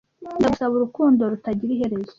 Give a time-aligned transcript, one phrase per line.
[0.39, 2.09] Ndagusaba Urukundo rutagira iherezo